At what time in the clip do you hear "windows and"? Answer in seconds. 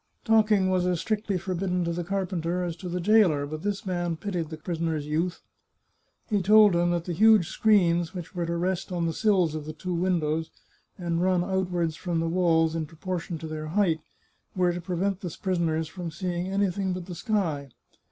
9.93-11.21